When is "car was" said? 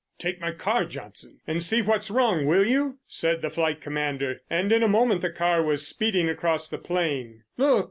5.29-5.87